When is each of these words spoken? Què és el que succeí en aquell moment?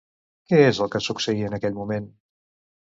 Què 0.51 0.61
és 0.69 0.79
el 0.85 0.89
que 0.95 1.03
succeí 1.09 1.45
en 1.51 1.59
aquell 1.61 1.79
moment? 1.79 2.11